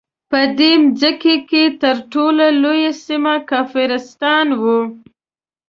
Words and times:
په 0.29 0.39
دې 0.57 0.71
مځکو 0.83 1.35
کې 1.49 1.63
تر 1.81 1.95
ټولو 2.13 2.45
لویه 2.63 2.91
سیمه 3.05 3.35
کافرستان 3.51 4.47
وو. 4.61 4.79